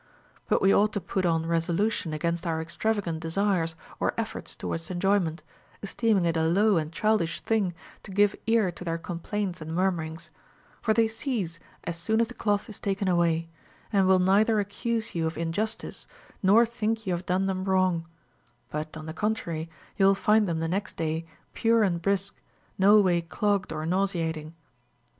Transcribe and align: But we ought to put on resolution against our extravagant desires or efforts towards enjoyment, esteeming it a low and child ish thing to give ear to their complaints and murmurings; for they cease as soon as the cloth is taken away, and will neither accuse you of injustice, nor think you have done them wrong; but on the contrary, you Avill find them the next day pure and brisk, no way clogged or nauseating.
But 0.49 0.63
we 0.63 0.73
ought 0.73 0.93
to 0.93 0.99
put 0.99 1.27
on 1.27 1.45
resolution 1.45 2.11
against 2.11 2.47
our 2.47 2.59
extravagant 2.59 3.19
desires 3.19 3.75
or 3.99 4.15
efforts 4.17 4.55
towards 4.55 4.89
enjoyment, 4.89 5.43
esteeming 5.83 6.25
it 6.25 6.35
a 6.35 6.41
low 6.41 6.77
and 6.77 6.91
child 6.91 7.21
ish 7.21 7.39
thing 7.41 7.75
to 8.01 8.09
give 8.09 8.35
ear 8.47 8.71
to 8.71 8.83
their 8.83 8.97
complaints 8.97 9.61
and 9.61 9.75
murmurings; 9.75 10.31
for 10.81 10.95
they 10.95 11.07
cease 11.07 11.59
as 11.83 11.97
soon 11.99 12.19
as 12.19 12.29
the 12.29 12.33
cloth 12.33 12.67
is 12.67 12.79
taken 12.79 13.07
away, 13.07 13.47
and 13.93 14.07
will 14.07 14.17
neither 14.17 14.59
accuse 14.59 15.13
you 15.13 15.27
of 15.27 15.37
injustice, 15.37 16.07
nor 16.41 16.65
think 16.65 17.05
you 17.05 17.13
have 17.13 17.27
done 17.27 17.45
them 17.45 17.63
wrong; 17.65 18.07
but 18.71 18.97
on 18.97 19.05
the 19.05 19.13
contrary, 19.13 19.69
you 19.97 20.07
Avill 20.07 20.17
find 20.17 20.47
them 20.47 20.61
the 20.61 20.67
next 20.67 20.97
day 20.97 21.27
pure 21.53 21.83
and 21.83 22.01
brisk, 22.01 22.41
no 22.75 22.99
way 22.99 23.21
clogged 23.21 23.71
or 23.71 23.85
nauseating. 23.85 24.55